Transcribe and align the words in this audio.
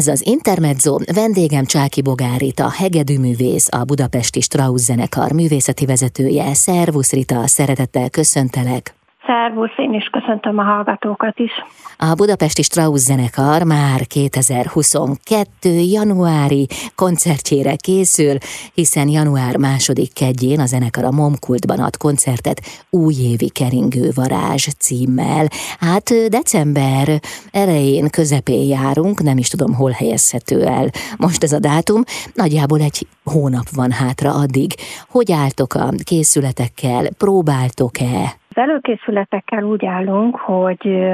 Ez 0.00 0.06
az 0.06 0.26
Intermezzo, 0.26 0.96
vendégem 1.12 1.64
Csáki 1.64 2.02
Bogárita, 2.02 2.70
hegedűművész, 2.70 3.68
a 3.70 3.84
Budapesti 3.84 4.40
Strauss 4.40 4.82
zenekar 4.82 5.32
művészeti 5.32 5.86
vezetője. 5.86 6.54
Szervusz 6.54 7.12
Rita, 7.12 7.46
szeretettel 7.46 8.10
köszöntelek! 8.10 8.99
Szervusz, 9.30 9.76
én 9.76 9.94
is 9.94 10.04
köszöntöm 10.04 10.58
a 10.58 10.62
hallgatókat 10.62 11.38
is. 11.38 11.50
A 11.98 12.14
Budapesti 12.14 12.62
Strauss 12.62 13.00
zenekar 13.00 13.62
már 13.62 14.06
2022. 14.06 15.70
januári 15.70 16.66
koncertjére 16.94 17.76
készül, 17.76 18.36
hiszen 18.74 19.08
január 19.08 19.56
második 19.56 20.12
kedjén 20.12 20.60
a 20.60 20.66
zenekar 20.66 21.04
a 21.04 21.10
Momkultban 21.10 21.78
ad 21.78 21.96
koncertet 21.96 22.60
Újévi 22.90 23.48
keringő 23.48 24.10
varázs 24.14 24.66
címmel. 24.78 25.46
Hát 25.80 26.28
december 26.28 27.08
elején, 27.50 28.08
közepén 28.10 28.68
járunk, 28.68 29.22
nem 29.22 29.38
is 29.38 29.48
tudom, 29.48 29.74
hol 29.74 29.90
helyezhető 29.90 30.66
el 30.66 30.90
most 31.18 31.42
ez 31.42 31.52
a 31.52 31.58
dátum. 31.58 32.02
Nagyjából 32.34 32.80
egy 32.80 33.06
hónap 33.24 33.68
van 33.74 33.90
hátra 33.90 34.34
addig. 34.34 34.74
Hogy 35.08 35.32
álltok 35.32 35.74
a 35.74 35.88
készületekkel? 36.04 37.08
Próbáltok-e? 37.18 38.39
Előkészületekkel 38.60 39.62
úgy 39.62 39.86
állunk, 39.86 40.36
hogy 40.36 41.08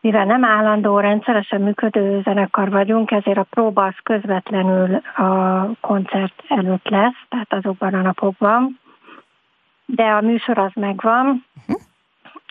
mivel 0.00 0.24
nem 0.24 0.44
állandó, 0.44 0.98
rendszeresen 0.98 1.60
működő 1.60 2.20
zenekar 2.24 2.70
vagyunk, 2.70 3.10
ezért 3.10 3.38
a 3.38 3.46
próba 3.50 3.84
az 3.84 3.94
közvetlenül 4.02 4.94
a 5.16 5.66
koncert 5.80 6.42
előtt 6.48 6.88
lesz, 6.88 7.24
tehát 7.28 7.52
azokban 7.52 7.94
a 7.94 8.00
napokban. 8.00 8.78
De 9.86 10.04
a 10.04 10.20
műsor 10.20 10.58
az 10.58 10.70
megvan, 10.74 11.44
uh-huh. 11.60 11.82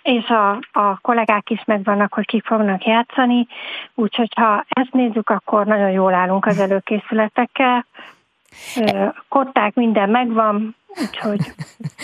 és 0.01 0.27
a, 0.27 0.49
a 0.71 0.97
kollégák 1.01 1.49
is 1.49 1.63
megvannak, 1.65 2.13
hogy 2.13 2.25
kik 2.25 2.45
fognak 2.45 2.85
játszani, 2.85 3.47
úgyhogy 3.93 4.31
ha 4.35 4.65
ezt 4.69 4.93
nézzük, 4.93 5.29
akkor 5.29 5.65
nagyon 5.65 5.89
jól 5.91 6.13
állunk 6.13 6.45
az 6.45 6.59
előkészületekkel. 6.59 7.85
Kották, 9.27 9.73
minden 9.73 10.09
megvan, 10.09 10.75
úgyhogy 10.87 11.39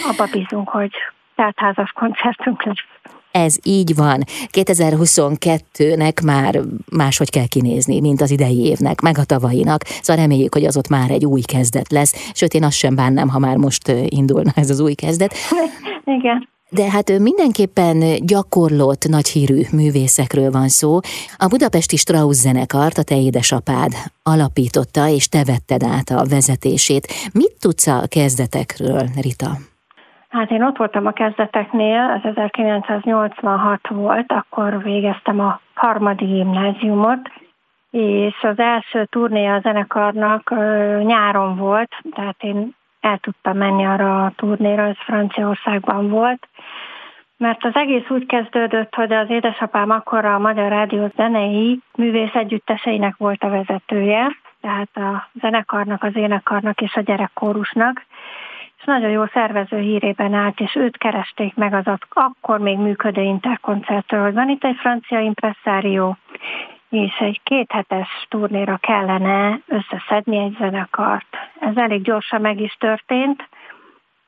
abba 0.10 0.26
bízunk, 0.32 0.70
hogy 0.70 0.92
teltházas 1.40 1.92
koncertünk 1.92 2.64
lesz. 2.64 2.86
Ez 3.32 3.58
így 3.64 3.96
van. 3.96 4.24
2022-nek 4.52 6.24
már 6.24 6.60
máshogy 6.92 7.30
kell 7.30 7.48
kinézni, 7.48 8.00
mint 8.00 8.22
az 8.22 8.32
idei 8.32 8.66
évnek, 8.66 9.02
meg 9.02 9.18
a 9.18 9.24
tavalyinak. 9.24 9.84
Szóval 9.84 10.24
reméljük, 10.24 10.54
hogy 10.54 10.66
az 10.66 10.78
ott 10.78 10.88
már 10.88 11.10
egy 11.10 11.26
új 11.26 11.42
kezdet 11.42 11.92
lesz. 11.92 12.32
Sőt, 12.34 12.54
én 12.54 12.64
azt 12.64 12.78
sem 12.78 12.96
bánnám, 12.96 13.30
ha 13.30 13.40
már 13.40 13.56
most 13.56 13.92
indulna 14.06 14.52
ez 14.56 14.70
az 14.70 14.80
új 14.80 14.94
kezdet. 14.94 15.34
Igen. 16.18 16.48
De 16.70 16.90
hát 16.90 17.20
mindenképpen 17.20 18.26
gyakorlott, 18.26 19.08
nagyhírű 19.08 19.62
művészekről 19.72 20.52
van 20.52 20.68
szó. 20.68 21.00
A 21.38 21.48
budapesti 21.48 21.96
Strauss 21.96 22.36
zenekart 22.36 22.98
a 22.98 23.04
te 23.04 23.22
édesapád 23.22 23.92
alapította, 24.24 25.08
és 25.08 25.28
te 25.28 25.44
vetted 25.44 25.84
át 25.84 26.10
a 26.10 26.26
vezetését. 26.30 27.08
Mit 27.34 27.56
tudsz 27.60 27.88
a 27.88 28.04
kezdetekről, 28.08 29.10
Rita? 29.22 29.58
Hát 30.30 30.52
én 30.52 30.64
ott 30.64 30.78
voltam 30.78 31.06
a 31.06 31.12
kezdeteknél, 31.12 32.22
az 32.24 32.36
1986 32.36 33.88
volt, 33.88 34.32
akkor 34.32 34.84
végeztem 34.84 35.40
a 35.40 35.60
harmadik 35.74 36.28
gimnáziumot, 36.28 37.32
és 37.92 38.36
az 38.42 38.60
első 38.60 39.06
turné 39.06 39.48
a 39.48 39.60
zenekarnak 39.60 40.50
nyáron 41.04 41.56
volt, 41.56 41.96
tehát 42.12 42.44
én 42.44 42.76
el 43.00 43.18
tudtam 43.18 43.58
menni 43.58 43.86
arra 43.86 44.26
a 44.26 44.34
turnéra, 44.36 44.88
ez 44.88 44.98
Franciaországban 44.98 46.10
volt, 46.10 46.48
mert 47.38 47.64
az 47.66 47.76
egész 47.76 48.10
úgy 48.10 48.26
kezdődött, 48.26 48.96
hogy 48.96 49.14
az 49.14 49.30
édesapám 49.30 49.90
akkor 49.90 50.26
a 50.26 50.40
Magyar 50.40 50.70
Rádió 50.70 51.12
zenei 51.16 51.80
művész 51.96 52.34
együtteseinek 52.34 53.16
volt 53.18 53.44
a 53.44 53.50
vezetője, 53.50 54.38
tehát 54.62 54.90
a 54.94 55.30
zenekarnak, 55.42 56.04
az 56.04 56.16
énekarnak 56.16 56.82
és 56.82 56.96
a 56.96 57.02
gyerekkórusnak, 57.02 58.06
és 58.80 58.86
nagyon 58.86 59.10
jó 59.10 59.26
szervező 59.26 59.80
hírében 59.80 60.34
állt, 60.34 60.60
és 60.60 60.76
őt 60.76 60.98
keresték 60.98 61.56
meg 61.56 61.74
az 61.74 61.98
akkor 62.10 62.60
még 62.60 62.78
működő 62.78 63.22
interkoncertről, 63.22 64.22
hogy 64.22 64.34
van 64.34 64.50
itt 64.50 64.64
egy 64.64 64.78
francia 64.80 65.20
impresszárió, 65.20 66.18
és 66.90 67.16
egy 67.20 67.42
kéthetes 67.44 68.26
turnéra 68.30 68.78
kellene 68.78 69.60
összeszedni 69.68 70.38
egy 70.38 70.56
zenekart. 70.60 71.38
Ez 71.60 71.76
elég 71.76 72.02
gyorsan 72.02 72.42
meg 72.42 72.60
is 72.60 72.76
történt, 72.80 73.50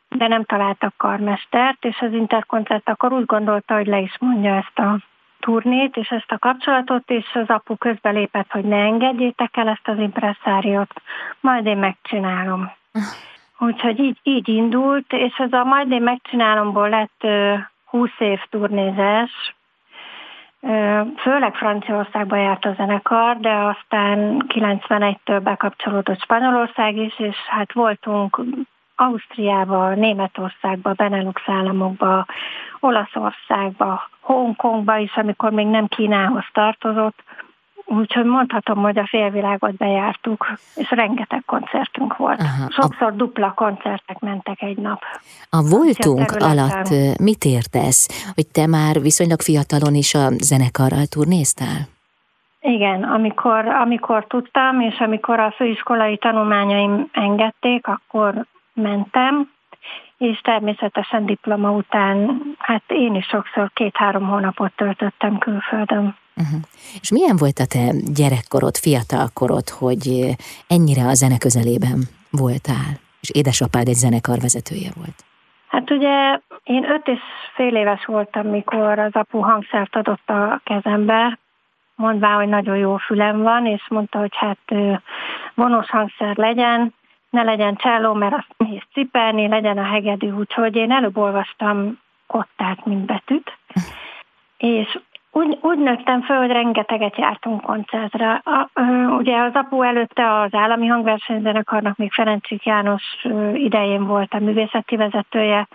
de 0.10 0.28
nem 0.28 0.44
találtak 0.44 0.94
karmestert, 0.98 1.86
és 1.86 2.00
az 2.00 2.14
interkoncert 2.14 2.90
akkor 2.90 3.14
úgy 3.14 3.26
gondolta, 3.26 3.74
hogy 3.74 3.88
le 3.88 4.00
is 4.00 4.16
mondja 4.20 4.56
ezt 4.56 4.80
a 4.80 4.98
turnét 5.40 5.98
és 5.98 6.10
ezt 6.10 6.32
a 6.32 6.38
kapcsolatot, 6.38 7.10
és 7.10 7.26
az 7.34 7.48
apu 7.48 7.78
közbelépett, 7.78 8.52
hogy 8.52 8.64
ne 8.64 8.78
engedjétek 8.78 9.58
el 9.58 9.68
ezt 9.68 9.88
az 9.88 9.98
impresszáriót, 9.98 11.02
majd 11.40 11.66
én 11.66 11.78
megcsinálom. 11.78 12.72
Úgyhogy 13.64 14.00
így, 14.00 14.20
így 14.24 14.50
indult, 14.50 15.14
és 15.14 15.36
ez 15.38 15.54
a 15.54 15.64
majd 15.64 15.92
én 15.92 16.02
megcsinálomból 16.02 16.90
lett 16.90 17.28
20 17.86 18.10
év 18.18 18.40
turnézés, 18.50 19.56
Főleg 21.18 21.56
Franciaországba 21.56 22.36
járt 22.36 22.66
a 22.66 22.74
zenekar, 22.74 23.38
de 23.38 23.50
aztán 23.50 24.46
91-től 24.48 25.40
bekapcsolódott 25.44 26.22
Spanyolország 26.22 26.98
is, 26.98 27.20
és 27.20 27.36
hát 27.48 27.74
voltunk 27.74 28.42
Ausztriába, 28.96 29.94
Németországba, 29.94 30.94
Benelux 30.94 31.42
államokba, 31.46 32.26
Olaszországba, 32.80 34.10
Hongkongba 34.20 34.98
is, 34.98 35.16
amikor 35.16 35.52
még 35.52 35.68
nem 35.68 35.88
Kínához 35.88 36.46
tartozott. 36.54 37.24
Úgyhogy 37.98 38.26
mondhatom, 38.26 38.82
hogy 38.82 38.98
a 38.98 39.08
félvilágot 39.08 39.76
bejártuk, 39.76 40.48
és 40.76 40.90
rengeteg 40.90 41.44
koncertünk 41.46 42.18
volt. 42.18 42.40
Aha, 42.40 42.70
Sokszor 42.70 43.08
a... 43.08 43.16
dupla 43.16 43.54
koncertek 43.54 44.20
mentek 44.20 44.62
egy 44.62 44.78
nap. 44.78 45.02
A 45.50 45.62
voltunk 45.70 46.32
alatt 46.40 46.90
mit 47.20 47.46
értesz, 47.46 48.32
hogy 48.36 48.48
te 48.48 48.68
már 48.68 49.02
viszonylag 49.02 49.42
fiatalon 49.42 49.96
is 49.96 50.14
a 50.14 50.30
zenekarral 50.30 51.06
turnéztál? 51.06 51.80
Igen, 52.62 53.04
amikor, 53.04 53.68
amikor 53.68 54.26
tudtam, 54.28 54.80
és 54.80 55.00
amikor 55.00 55.40
a 55.40 55.54
főiskolai 55.58 56.18
tanulmányaim 56.18 57.10
engedték, 57.12 57.88
akkor 57.88 58.46
mentem, 58.74 59.52
és 60.18 60.40
természetesen 60.42 61.26
diploma 61.26 61.72
után, 61.72 62.42
hát 62.58 62.84
én 62.88 63.16
is 63.16 63.26
sokszor 63.26 63.72
két-három 63.74 64.28
hónapot 64.28 64.72
töltöttem 64.76 65.38
külföldön. 65.38 66.16
Uh-huh. 66.36 66.62
És 67.02 67.12
milyen 67.12 67.36
volt 67.38 67.60
a 67.60 67.66
te 67.66 67.92
gyerekkorod, 68.14 68.76
fiatalkorod, 68.76 69.70
hogy 69.70 70.36
ennyire 70.68 71.04
a 71.08 71.14
zene 71.14 71.38
közelében 71.38 72.00
voltál, 72.32 73.00
és 73.22 73.30
édesapád 73.34 73.88
egy 73.88 73.94
zenekar 73.94 74.40
vezetője 74.40 74.92
volt? 74.96 75.24
Hát 75.68 75.92
ugye 75.92 76.40
én 76.64 76.90
öt 76.92 77.08
és 77.08 77.20
fél 77.56 77.76
éves 77.76 78.06
voltam, 78.06 78.48
mikor 78.48 79.00
az 79.00 79.14
apu 79.14 79.40
hangszert 79.40 79.96
adott 79.96 80.30
a 80.30 80.62
kezembe, 80.64 81.40
mondvá, 81.96 82.36
hogy 82.36 82.48
nagyon 82.48 82.78
jó 82.78 82.98
fülem 82.98 83.42
van, 83.42 83.66
és 83.66 83.82
mondta, 83.90 84.20
hogy 84.20 84.36
hát 84.36 84.58
vonós 85.54 85.90
hangszer 85.90 86.36
legyen, 86.36 86.94
ne 87.30 87.44
legyen 87.44 87.76
cselló, 87.76 88.14
mert 88.14 88.34
azt 88.34 88.54
nehéz 88.58 88.82
cipelni, 88.94 89.48
legyen 89.48 89.78
a 89.78 89.84
hegedű, 89.84 90.32
úgyhogy 90.32 90.76
én 90.76 90.92
előbb 90.92 91.18
olvastam 91.18 92.00
kottát, 92.28 92.86
mint 92.86 93.06
betűt, 93.06 93.58
és 94.58 95.00
úgy, 95.32 95.58
úgy 95.62 95.78
nőttem 95.78 96.22
föl, 96.22 96.38
hogy 96.38 96.52
rengeteget 96.52 97.18
jártunk 97.18 97.62
koncertre. 97.62 98.42
A, 98.44 98.82
ugye 99.18 99.38
az 99.38 99.54
apu 99.54 99.82
előtte 99.82 100.40
az 100.40 100.54
állami 100.54 100.88
hangversenyzenekarnak 100.88 101.98
még 101.98 102.12
Ferencik 102.12 102.66
János 102.66 103.04
idején 103.54 104.06
volt 104.06 104.34
a 104.34 104.40
művészeti 104.40 104.96
vezetője, 104.96 105.68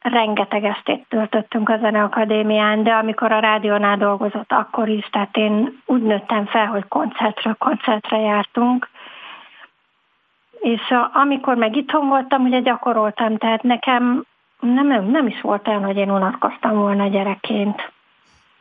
rengeteg 0.00 0.64
estét 0.64 1.06
töltöttünk 1.08 1.68
a 1.68 1.78
Zeneakadémián, 1.78 2.82
de 2.82 2.92
amikor 2.92 3.32
a 3.32 3.38
rádiónál 3.38 3.96
dolgozott, 3.96 4.52
akkor 4.52 4.88
is, 4.88 5.08
tehát 5.10 5.36
én 5.36 5.82
úgy 5.86 6.02
nőttem 6.02 6.46
fel, 6.46 6.66
hogy 6.66 6.88
koncertről 6.88 7.54
koncertre 7.54 8.18
jártunk, 8.18 8.88
és 10.60 10.90
a, 10.90 11.10
amikor 11.12 11.56
meg 11.56 11.76
itthon 11.76 12.08
voltam, 12.08 12.44
ugye 12.44 12.60
gyakoroltam, 12.60 13.36
tehát 13.36 13.62
nekem 13.62 14.24
nem, 14.60 15.04
nem 15.04 15.26
is 15.26 15.40
volt 15.40 15.68
olyan, 15.68 15.84
hogy 15.84 15.96
én 15.96 16.10
unatkoztam 16.10 16.76
volna 16.76 17.08
gyerekként. 17.08 17.92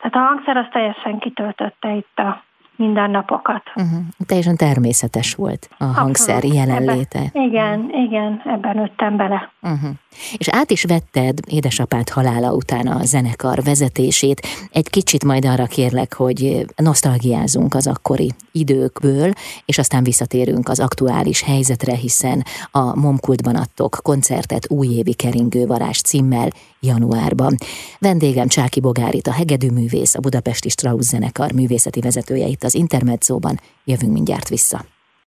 Tehát 0.01 0.15
a 0.15 0.19
hangszer 0.19 0.57
az 0.57 0.65
teljesen 0.71 1.19
kitöltötte 1.19 1.95
itt 1.95 2.17
a 2.17 2.43
mindennapokat. 2.75 3.63
Uh-huh. 3.75 3.99
Teljesen 4.25 4.55
természetes 4.55 5.35
volt 5.35 5.69
a 5.69 5.73
Abszolút. 5.83 5.97
hangszer 5.97 6.43
jelenléte. 6.43 7.19
Ebben, 7.19 7.43
igen, 7.43 7.89
igen, 7.93 8.41
ebben 8.45 8.75
nőttem 8.75 9.17
bele. 9.17 9.51
Uh-huh. 9.61 9.89
És 10.37 10.47
át 10.49 10.71
is 10.71 10.83
vetted 10.83 11.39
édesapád 11.47 12.09
halála 12.09 12.53
után 12.53 12.87
a 12.87 13.03
zenekar 13.03 13.63
vezetését. 13.63 14.47
Egy 14.71 14.89
kicsit 14.89 15.23
majd 15.23 15.45
arra 15.45 15.65
kérlek, 15.65 16.13
hogy 16.13 16.65
nosztalgiázunk 16.75 17.73
az 17.73 17.87
akkori 17.87 18.31
időkből, 18.51 19.31
és 19.65 19.77
aztán 19.77 20.03
visszatérünk 20.03 20.69
az 20.69 20.79
aktuális 20.79 21.43
helyzetre, 21.43 21.95
hiszen 21.95 22.43
a 22.71 22.99
Momkultban 22.99 23.55
adtok 23.55 23.99
koncertet 24.03 24.69
újévi 24.69 25.13
keringő 25.13 25.65
varázs 25.65 26.01
címmel 26.01 26.49
januárban. 26.81 27.55
Vendégem 27.99 28.47
Csáki 28.47 28.79
Bogárit, 28.79 29.27
a 29.27 29.31
hegedűművész, 29.31 30.15
a 30.15 30.19
Budapesti 30.19 30.69
Strauss 30.69 31.05
zenekar 31.05 31.51
művészeti 31.51 31.99
vezetője 31.99 32.47
itt 32.47 32.63
az 32.63 32.73
Intermedzóban. 32.73 33.59
Jövünk 33.85 34.13
mindjárt 34.13 34.49
vissza. 34.49 34.85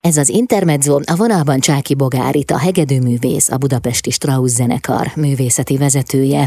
Ez 0.09 0.17
az 0.17 0.29
Intermezzo, 0.29 0.95
a 1.13 1.15
vonalban 1.23 1.59
Csáki 1.59 1.95
Bogárit, 1.95 2.51
a 2.51 2.63
hegedűművész, 2.65 3.47
a 3.51 3.61
Budapesti 3.63 4.11
Strauss 4.17 4.51
zenekar 4.59 5.05
művészeti 5.25 5.77
vezetője. 5.85 6.43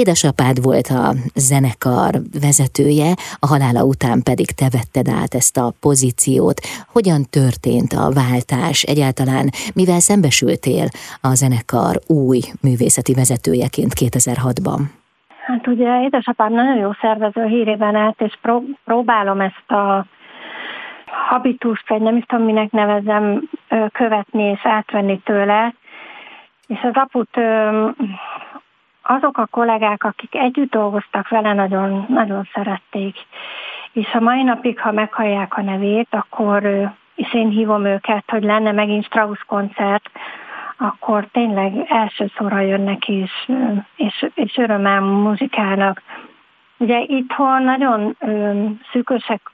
Édesapád 0.00 0.56
volt 0.68 0.88
a 1.02 1.06
zenekar 1.48 2.12
vezetője, 2.46 3.10
a 3.44 3.46
halála 3.52 3.82
után 3.92 4.18
pedig 4.28 4.48
te 4.60 4.68
vetted 4.76 5.08
át 5.20 5.32
ezt 5.40 5.56
a 5.64 5.72
pozíciót. 5.84 6.58
Hogyan 6.96 7.22
történt 7.38 7.92
a 8.02 8.12
váltás 8.22 8.78
egyáltalán, 8.92 9.46
mivel 9.80 10.00
szembesültél 10.08 10.86
a 11.28 11.32
zenekar 11.42 11.94
új 12.24 12.40
művészeti 12.66 13.12
vezetőjeként 13.22 13.92
2006-ban? 14.04 14.80
Hát 15.46 15.66
ugye 15.66 15.90
édesapám 16.06 16.52
nagyon 16.52 16.76
jó 16.84 16.90
szervező 17.00 17.44
hírében 17.54 17.94
állt, 17.94 18.20
és 18.20 18.34
pró- 18.42 18.78
próbálom 18.84 19.40
ezt 19.40 19.70
a 19.70 20.06
habitust, 21.28 21.88
vagy 21.88 22.00
nem 22.00 22.16
is 22.16 22.24
tudom, 22.24 22.44
minek 22.44 22.70
nevezem, 22.70 23.48
követni 23.92 24.42
és 24.42 24.60
átvenni 24.62 25.18
tőle. 25.18 25.74
És 26.66 26.80
az 26.82 26.94
aput 26.94 27.38
azok 29.02 29.38
a 29.38 29.46
kollégák, 29.46 30.04
akik 30.04 30.34
együtt 30.34 30.70
dolgoztak 30.70 31.28
vele, 31.28 31.52
nagyon, 31.52 32.06
nagyon 32.08 32.48
szerették. 32.52 33.16
És 33.92 34.12
a 34.12 34.20
mai 34.20 34.42
napig, 34.42 34.80
ha 34.80 34.92
meghallják 34.92 35.56
a 35.56 35.62
nevét, 35.62 36.08
akkor, 36.10 36.62
és 37.14 37.34
én 37.34 37.48
hívom 37.48 37.84
őket, 37.84 38.24
hogy 38.26 38.42
lenne 38.42 38.72
megint 38.72 39.04
Strauss 39.04 39.40
koncert, 39.46 40.10
akkor 40.76 41.28
tényleg 41.32 41.72
elsősorra 41.88 42.60
jönnek 42.60 43.08
és, 43.08 43.50
és, 43.96 44.26
és 44.34 44.56
örömmel 44.56 45.00
muzsikálnak. 45.00 46.02
Ugye 46.78 47.00
itthon 47.00 47.62
nagyon 47.62 48.16
szűkösek 48.92 49.50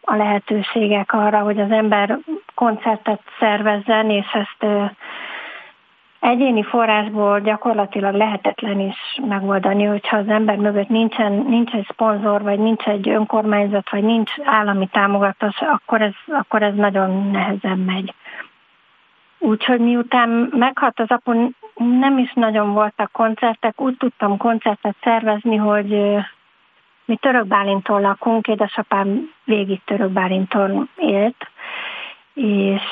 a 0.00 0.16
lehetőségek 0.16 1.12
arra, 1.12 1.38
hogy 1.38 1.60
az 1.60 1.70
ember 1.70 2.18
koncertet 2.54 3.20
szervezzen, 3.38 4.10
és 4.10 4.26
ezt 4.32 4.90
egyéni 6.24 6.62
forrásból 6.62 7.40
gyakorlatilag 7.40 8.14
lehetetlen 8.14 8.80
is 8.80 8.96
megoldani, 9.28 9.84
hogyha 9.84 10.16
az 10.16 10.28
ember 10.28 10.56
mögött 10.56 10.88
nincsen, 10.88 11.32
nincs 11.32 11.72
egy 11.72 11.86
szponzor, 11.92 12.42
vagy 12.42 12.58
nincs 12.58 12.84
egy 12.84 13.08
önkormányzat, 13.08 13.90
vagy 13.90 14.02
nincs 14.02 14.30
állami 14.44 14.86
támogatás, 14.86 15.60
akkor 15.60 16.02
ez, 16.02 16.14
akkor 16.26 16.62
ez 16.62 16.74
nagyon 16.74 17.30
nehezen 17.30 17.78
megy. 17.78 18.14
Úgyhogy 19.38 19.80
miután 19.80 20.28
meghalt 20.50 21.00
az 21.00 21.10
apu, 21.10 21.50
nem 21.74 22.18
is 22.18 22.32
nagyon 22.32 22.72
voltak 22.72 23.12
koncertek, 23.12 23.80
úgy 23.80 23.96
tudtam 23.96 24.36
koncertet 24.36 24.96
szervezni, 25.02 25.56
hogy 25.56 26.16
mi 27.04 27.16
Török 27.16 27.46
Bálinton 27.46 28.00
lakunk, 28.00 28.46
édesapám 28.46 29.30
végig 29.44 29.80
Török 29.84 30.10
Bálinton 30.10 30.88
élt, 30.96 31.50
és 32.34 32.82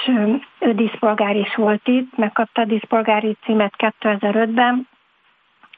ő 0.59 0.73
díszpolgár 0.73 1.37
is 1.37 1.55
volt 1.55 1.89
itt, 1.89 2.17
megkapta 2.17 2.61
a 2.61 2.65
díszpolgári 2.65 3.37
címet 3.45 3.75
2005-ben, 3.79 4.89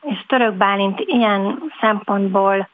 és 0.03 0.19
Török 0.27 0.55
Bálint 0.55 1.01
ilyen 1.01 1.73
szempontból 1.81 2.69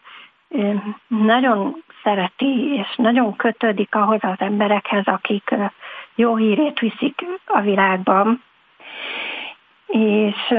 nagyon 1.07 1.85
szereti, 2.03 2.75
és 2.75 2.97
nagyon 2.97 3.37
kötődik 3.37 3.95
ahhoz 3.95 4.19
az 4.23 4.39
emberekhez, 4.39 5.07
akik 5.07 5.55
jó 6.15 6.37
hírét 6.37 6.79
viszik 6.79 7.25
a 7.47 7.61
világban. 7.61 8.43
És 9.87 10.55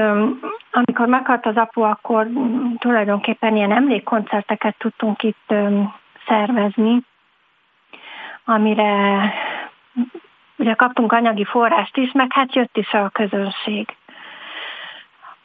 amikor 0.72 1.06
meghalt 1.06 1.46
az 1.46 1.56
apu, 1.56 1.82
akkor 1.82 2.28
tulajdonképpen 2.78 3.56
ilyen 3.56 3.72
emlékkoncerteket 3.72 4.74
tudtunk 4.78 5.22
itt 5.22 5.54
szervezni, 6.26 7.00
amire 8.44 9.32
ugye 10.56 10.74
kaptunk 10.74 11.12
anyagi 11.12 11.44
forrást 11.44 11.96
is, 11.96 12.12
meg 12.12 12.32
hát 12.32 12.54
jött 12.54 12.76
is 12.76 12.92
a 12.92 13.08
közönség. 13.08 13.96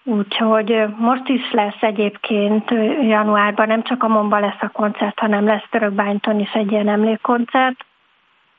Úgyhogy 0.03 0.85
most 0.97 1.27
is 1.27 1.51
lesz 1.51 1.81
egyébként 1.81 2.69
januárban, 3.01 3.67
nem 3.67 3.83
csak 3.83 4.03
a 4.03 4.07
Momba 4.07 4.39
lesz 4.39 4.61
a 4.61 4.69
koncert, 4.69 5.19
hanem 5.19 5.45
lesz 5.45 5.65
Törökbányton 5.69 6.39
is 6.39 6.53
egy 6.53 6.71
ilyen 6.71 6.89
emlékkoncert. 6.89 7.85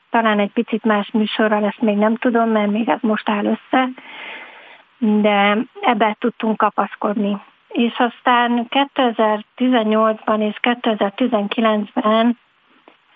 Talán 0.09 0.39
egy 0.39 0.51
picit 0.51 0.83
más 0.83 1.11
műsorral, 1.11 1.65
ezt 1.65 1.81
még 1.81 1.97
nem 1.97 2.15
tudom, 2.15 2.49
mert 2.49 2.71
még 2.71 2.89
ez 2.89 2.99
most 3.01 3.29
áll 3.29 3.45
össze 3.45 3.89
de 4.99 5.57
ebbe 5.81 6.15
tudtunk 6.19 6.57
kapaszkodni. 6.57 7.41
És 7.67 7.93
aztán 7.97 8.67
2018-ban 8.69 10.39
és 10.39 10.57
2019-ben 10.61 12.37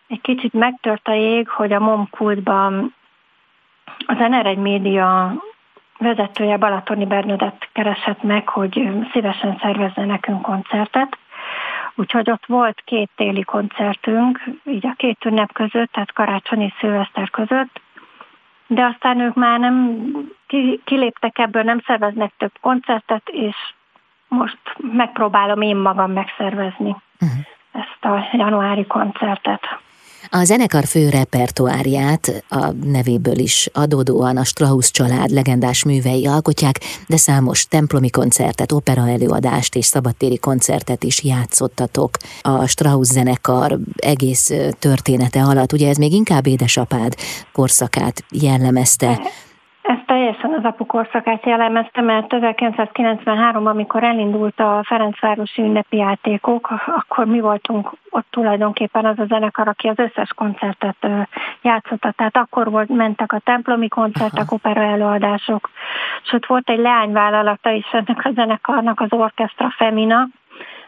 egy 0.07 0.21
kicsit 0.21 0.53
megtört 0.53 1.07
a 1.07 1.13
jég, 1.13 1.49
hogy 1.49 1.73
a 1.73 1.79
Momkultban 1.79 2.95
az 4.05 4.15
NR1 4.19 4.61
média 4.61 5.33
vezetője 5.97 6.57
Balatoni 6.57 7.05
Bernadett 7.05 7.69
keresett 7.73 8.23
meg, 8.23 8.49
hogy 8.49 8.89
szívesen 9.11 9.57
szervezze 9.61 10.05
nekünk 10.05 10.41
koncertet. 10.41 11.17
Úgyhogy 11.95 12.29
ott 12.29 12.45
volt 12.45 12.81
két 12.85 13.09
téli 13.15 13.43
koncertünk, 13.43 14.43
így 14.65 14.85
a 14.87 14.93
két 14.97 15.25
ünnep 15.25 15.53
között, 15.53 15.91
tehát 15.91 16.13
karácsony 16.13 16.61
és 16.61 16.73
szilveszter 16.79 17.29
között, 17.29 17.81
de 18.67 18.83
aztán 18.83 19.19
ők 19.19 19.33
már 19.33 19.59
nem 19.59 19.97
kiléptek 20.83 21.37
ebből, 21.37 21.63
nem 21.63 21.81
szerveznek 21.85 22.33
több 22.37 22.51
koncertet, 22.61 23.29
és 23.29 23.55
most 24.27 24.57
megpróbálom 24.77 25.61
én 25.61 25.75
magam 25.75 26.11
megszervezni 26.11 26.95
uh-huh. 27.19 27.39
ezt 27.71 28.05
a 28.05 28.29
januári 28.31 28.85
koncertet. 28.85 29.61
A 30.29 30.43
zenekar 30.43 30.85
fő 30.85 31.09
repertoáriát 31.09 32.43
a 32.49 32.71
nevéből 32.71 33.37
is 33.37 33.69
adódóan 33.73 34.37
a 34.37 34.43
Strauss 34.43 34.91
család 34.91 35.29
legendás 35.29 35.83
művei 35.83 36.25
alkotják, 36.25 36.79
de 37.07 37.17
számos 37.17 37.67
templomi 37.67 38.09
koncertet, 38.09 38.71
opera 38.71 39.09
előadást 39.09 39.75
és 39.75 39.85
szabadtéri 39.85 40.37
koncertet 40.37 41.03
is 41.03 41.23
játszottatok 41.23 42.17
a 42.41 42.67
Strauss 42.67 43.07
zenekar 43.07 43.79
egész 43.95 44.51
története 44.79 45.43
alatt. 45.43 45.73
Ugye 45.73 45.89
ez 45.89 45.97
még 45.97 46.13
inkább 46.13 46.47
édesapád 46.47 47.15
korszakát 47.53 48.23
jellemezte. 48.31 49.21
Teljesen 50.43 50.65
az 50.65 50.73
apu 50.73 50.85
korszakát 50.85 51.45
jellemezte, 51.45 52.01
mert 52.01 52.33
1993 52.33 53.65
amikor 53.65 54.03
elindult 54.03 54.59
a 54.59 54.83
Ferencvárosi 54.85 55.61
ünnepi 55.61 55.97
játékok, 55.97 56.69
akkor 56.85 57.25
mi 57.25 57.39
voltunk 57.39 57.91
ott 58.09 58.25
tulajdonképpen 58.29 59.05
az 59.05 59.19
a 59.19 59.25
zenekar, 59.25 59.67
aki 59.67 59.87
az 59.87 59.99
összes 59.99 60.29
koncertet 60.35 61.07
játszotta. 61.61 62.11
Tehát 62.11 62.37
akkor 62.37 62.71
volt, 62.71 62.89
mentek 62.89 63.33
a 63.33 63.39
templomi 63.39 63.87
koncertek, 63.87 64.51
opera 64.51 64.81
előadások, 64.81 65.69
ott 66.33 66.45
volt 66.45 66.69
egy 66.69 66.79
leányvállalata 66.79 67.69
is 67.69 67.91
ennek 67.91 68.21
a 68.23 68.31
zenekarnak, 68.35 68.99
az 68.99 69.11
Orchestra 69.13 69.73
Femina, 69.77 70.27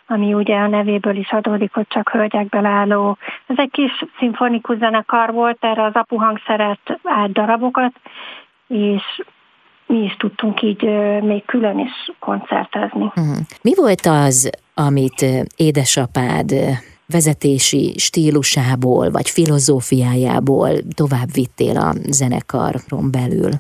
ami 0.07 0.33
ugye 0.33 0.55
a 0.55 0.67
nevéből 0.67 1.15
is 1.15 1.31
adódik, 1.31 1.74
hogy 1.74 1.88
csak 1.88 2.09
hölgyekből 2.09 2.65
álló. 2.65 3.17
Ez 3.45 3.55
egy 3.57 3.71
kis 3.71 4.03
szimfonikus 4.17 4.77
zenekar 4.77 5.31
volt, 5.31 5.57
erre 5.59 5.83
az 5.83 5.95
apu 5.95 6.15
hangszeret 6.15 7.00
át 7.03 7.31
darabokat, 7.31 7.93
és 8.67 9.03
mi 9.88 10.04
is 10.04 10.15
tudtunk 10.18 10.62
így 10.62 10.84
még 11.22 11.46
külön 11.46 11.80
is 11.80 12.12
koncertezni. 12.20 13.04
Uh-huh. 13.04 13.38
Mi 13.62 13.72
volt 13.75 14.06
az, 14.06 14.50
amit 14.74 15.25
édesapád 15.58 16.51
vezetési 17.08 17.94
stílusából 17.98 19.10
vagy 19.10 19.30
filozófiájából 19.30 20.70
tovább 20.96 21.30
vittél 21.34 21.77
a 21.77 21.92
zenekaron 22.10 23.12
belül? 23.12 23.51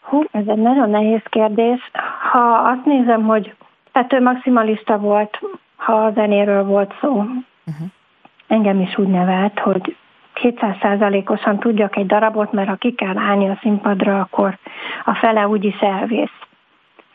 Hú, 0.00 0.24
ez 0.30 0.46
egy 0.46 0.58
nagyon 0.58 0.90
nehéz 0.90 1.22
kérdés. 1.30 1.80
Ha 2.32 2.38
azt 2.38 2.84
nézem, 2.84 3.22
hogy 3.22 3.54
tehát 3.92 4.12
ő 4.12 4.20
maximalista 4.20 4.98
volt, 4.98 5.38
ha 5.76 5.92
a 5.92 6.12
zenéről 6.12 6.64
volt 6.64 6.94
szó. 7.00 7.10
Uh-huh. 7.10 7.88
Engem 8.46 8.80
is 8.80 8.98
úgy 8.98 9.08
nevelt, 9.08 9.58
hogy 9.58 9.96
200%-osan 10.34 11.58
tudjak 11.58 11.96
egy 11.96 12.06
darabot, 12.06 12.52
mert 12.52 12.68
ha 12.68 12.74
ki 12.74 12.92
kell 12.92 13.18
állni 13.18 13.48
a 13.48 13.58
színpadra, 13.60 14.20
akkor 14.20 14.58
a 15.04 15.14
fele 15.14 15.48
úgyis 15.48 15.80
elvész. 15.80 16.38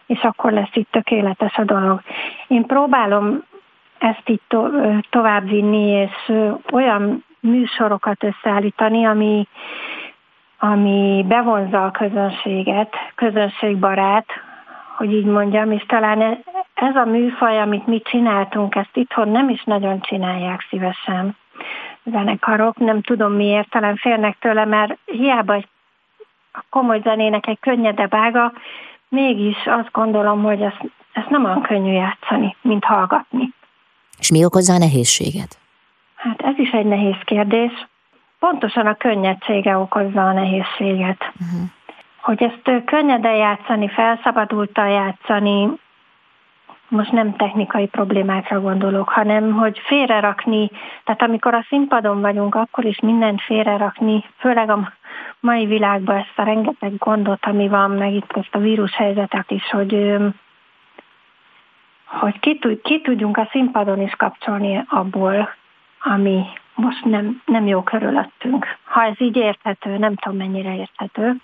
És 0.06 0.22
akkor 0.22 0.52
lesz 0.52 0.76
itt 0.76 0.92
tökéletes 0.92 1.56
a 1.56 1.64
dolog. 1.64 2.02
Én 2.48 2.66
próbálom 2.66 3.44
ezt 3.98 4.30
itt 4.30 4.44
to- 4.48 4.74
tovább 5.10 5.50
vinni, 5.50 5.88
és 5.90 6.34
olyan 6.72 7.24
műsorokat 7.40 8.24
összeállítani, 8.24 9.06
ami, 9.06 9.48
ami 10.60 11.26
bevonza 11.28 11.86
a 11.86 11.92
közönséget, 11.92 12.96
közönségbarát, 13.16 14.26
hogy 14.98 15.14
így 15.14 15.26
mondjam, 15.26 15.72
és 15.72 15.84
talán 15.88 16.22
e, 16.22 16.40
ez 16.74 16.96
a 16.96 17.06
műfaj, 17.06 17.60
amit 17.60 17.88
mi 17.88 18.02
csináltunk, 18.02 18.76
ezt 18.76 18.98
itthon 18.98 19.30
nem 19.30 19.50
is 19.50 19.64
nagyon 19.64 20.00
csinálják 20.02 20.66
szívesen 20.70 21.36
zenekarok, 22.04 22.78
nem 22.78 23.02
tudom 23.02 23.34
miért, 23.34 23.70
talán 23.70 23.96
félnek 23.96 24.38
tőle, 24.40 24.66
mert 24.66 24.98
hiába 25.06 25.54
egy 25.54 25.68
a 26.52 26.64
komoly 26.70 27.02
zenének 27.04 27.48
egy 27.48 27.60
könnyedebb 27.60 28.14
ága, 28.14 28.54
mégis 29.08 29.58
azt 29.66 29.92
gondolom, 29.92 30.44
hogy 30.44 30.62
ezt, 30.62 30.82
ez 31.12 31.24
nem 31.30 31.46
olyan 31.46 31.62
könnyű 31.62 31.92
játszani, 31.92 32.56
mint 32.62 32.84
hallgatni. 32.84 33.54
És 34.20 34.32
mi 34.32 34.46
okozza 34.46 34.74
a 34.74 34.78
nehézséget? 34.78 35.58
Hát 36.16 36.42
ez 36.42 36.58
is 36.58 36.72
egy 36.72 36.86
nehéz 36.86 37.18
kérdés. 37.26 37.88
Pontosan 38.40 38.86
a 38.86 38.96
könnyedsége 38.96 39.78
okozza 39.78 40.28
a 40.28 40.34
nehézséget. 40.34 41.20
Uh-huh. 41.20 41.70
Hogy 42.22 42.44
ezt 42.44 42.84
könnyeden 42.86 43.36
játszani, 43.36 43.90
felszabadultan 43.90 44.90
játszani, 44.90 45.70
most 46.90 47.12
nem 47.12 47.36
technikai 47.36 47.88
problémákra 47.88 48.62
gondolok, 48.62 49.10
hanem 49.10 49.52
hogy 49.54 49.80
félrerakni, 49.86 50.70
tehát 51.04 51.22
amikor 51.22 51.54
a 51.54 51.66
színpadon 51.68 52.22
vagyunk, 52.22 52.56
akkor 52.56 52.86
is 52.86 53.00
mindent 53.00 53.42
félrerakni, 53.42 54.26
főleg 54.38 54.70
a 54.70 54.94
mai 55.40 55.66
világban 55.66 56.16
ezt 56.16 56.34
a 56.36 56.44
rengeteg 56.44 56.98
gondot, 56.98 57.46
ami 57.46 57.68
van, 57.68 57.92
meg 57.92 58.14
itt 58.14 58.32
ezt 58.32 58.56
a 58.56 58.60
vírushelyzetet 58.60 59.52
is, 59.52 59.70
hogy, 59.70 60.16
hogy 62.06 62.40
ki, 62.40 62.60
ki 62.84 63.02
tudjunk 63.02 63.38
a 63.38 63.48
színpadon 63.52 64.02
is 64.02 64.14
kapcsolni 64.14 64.86
abból, 64.90 65.50
ami 66.02 66.46
most 66.76 67.06
nem, 67.06 67.42
nem 67.46 67.68
jó 67.68 67.82
körülöttünk. 67.82 68.66
Ha 68.84 69.04
ez 69.04 69.22
így 69.22 69.36
érthető, 69.36 69.98
nem 69.98 70.16
tudom 70.16 70.38
mennyire 70.38 70.76
érthető. 70.76 71.36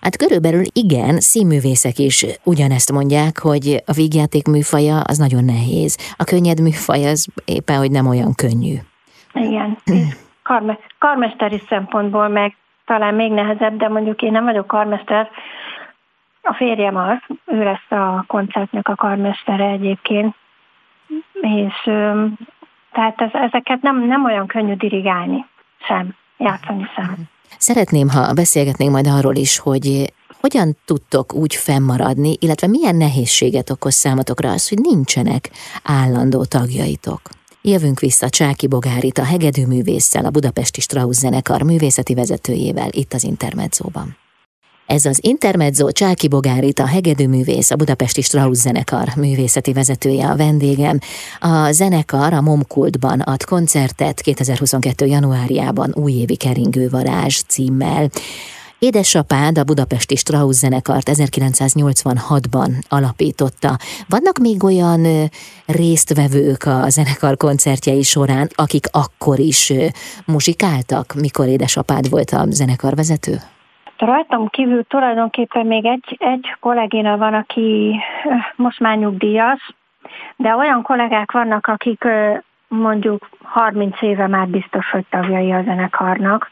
Hát 0.00 0.16
körülbelül 0.16 0.62
igen, 0.72 1.20
színművészek 1.20 1.98
is 1.98 2.26
ugyanezt 2.44 2.92
mondják, 2.92 3.38
hogy 3.38 3.82
a 3.86 3.92
vígjáték 3.92 4.46
műfaja 4.46 5.00
az 5.00 5.18
nagyon 5.18 5.44
nehéz. 5.44 6.14
A 6.16 6.24
könnyed 6.24 6.60
műfaj 6.60 7.04
az 7.04 7.26
éppen, 7.44 7.78
hogy 7.78 7.90
nem 7.90 8.06
olyan 8.06 8.34
könnyű. 8.34 8.74
Igen, 9.32 9.78
karme, 10.42 10.78
karmesteri 10.98 11.62
szempontból 11.68 12.28
meg 12.28 12.56
talán 12.84 13.14
még 13.14 13.32
nehezebb, 13.32 13.76
de 13.76 13.88
mondjuk 13.88 14.22
én 14.22 14.32
nem 14.32 14.44
vagyok 14.44 14.66
karmester, 14.66 15.30
a 16.42 16.54
férjem 16.54 16.96
az, 16.96 17.18
ő 17.46 17.62
lesz 17.62 17.90
a 17.90 18.24
koncertnek 18.26 18.88
a 18.88 18.94
karmestere 18.94 19.64
egyébként, 19.64 20.34
és 21.40 21.74
tehát 22.92 23.20
ez, 23.20 23.30
ezeket 23.32 23.82
nem, 23.82 24.06
nem 24.06 24.24
olyan 24.24 24.46
könnyű 24.46 24.74
dirigálni 24.74 25.46
sem, 25.86 26.14
játszani 26.36 26.90
sem. 26.94 27.14
Szeretném, 27.58 28.08
ha 28.08 28.32
beszélgetnénk 28.32 28.90
majd 28.90 29.06
arról 29.06 29.36
is, 29.36 29.58
hogy 29.58 30.12
hogyan 30.40 30.76
tudtok 30.84 31.34
úgy 31.34 31.54
fennmaradni, 31.54 32.36
illetve 32.40 32.66
milyen 32.66 32.96
nehézséget 32.96 33.70
okoz 33.70 33.94
számotokra 33.94 34.50
az, 34.50 34.68
hogy 34.68 34.78
nincsenek 34.78 35.50
állandó 35.82 36.44
tagjaitok. 36.44 37.20
Jövünk 37.62 38.00
vissza 38.00 38.28
Csáki 38.28 38.66
Bogárit, 38.66 39.18
a 39.18 39.24
hegedűművésszel, 39.24 40.24
a 40.24 40.30
Budapesti 40.30 40.80
Strauss 40.80 41.16
zenekar 41.16 41.62
művészeti 41.62 42.14
vezetőjével 42.14 42.88
itt 42.90 43.12
az 43.12 43.24
Intermedzóban. 43.24 44.16
Ez 44.86 45.04
az 45.04 45.18
Intermezzo 45.22 45.92
Csáki 45.92 46.28
Bogárit, 46.28 46.78
a 46.78 46.86
hegedűművész, 46.86 47.70
a 47.70 47.76
Budapesti 47.76 48.22
Strauss 48.22 48.58
zenekar 48.58 49.08
művészeti 49.16 49.72
vezetője 49.72 50.26
a 50.26 50.36
vendégem. 50.36 50.98
A 51.40 51.72
zenekar 51.72 52.32
a 52.32 52.40
Momkultban 52.40 53.20
ad 53.20 53.44
koncertet 53.44 54.20
2022. 54.20 55.06
januárjában 55.06 55.92
újévi 55.94 56.36
keringő 56.36 56.88
varázs 56.88 57.40
címmel. 57.46 58.10
Édesapád 58.78 59.58
a 59.58 59.64
Budapesti 59.64 60.16
Strauss 60.16 60.56
zenekart 60.56 61.10
1986-ban 61.12 62.70
alapította. 62.88 63.78
Vannak 64.08 64.38
még 64.38 64.64
olyan 64.64 65.30
résztvevők 65.66 66.64
a 66.64 66.88
zenekar 66.88 67.36
koncertjei 67.36 68.02
során, 68.02 68.50
akik 68.54 68.86
akkor 68.90 69.38
is 69.38 69.72
muzsikáltak, 70.26 71.14
mikor 71.20 71.46
édesapád 71.46 72.08
volt 72.08 72.30
a 72.30 72.46
zenekarvezető? 72.50 73.40
Rajtam 73.98 74.48
kívül 74.48 74.84
tulajdonképpen 74.84 75.66
még 75.66 75.84
egy, 75.84 76.16
egy 76.18 76.56
kollégina 76.60 77.16
van, 77.16 77.34
aki 77.34 78.00
most 78.56 78.80
már 78.80 78.96
nyugdíjas, 78.96 79.70
de 80.36 80.56
olyan 80.56 80.82
kollégák 80.82 81.32
vannak, 81.32 81.66
akik 81.66 82.04
mondjuk 82.68 83.28
30 83.42 84.02
éve 84.02 84.26
már 84.26 84.46
biztos, 84.48 84.90
hogy 84.90 85.04
tagjai 85.10 85.52
a 85.52 85.62
zenekarnak, 85.62 86.50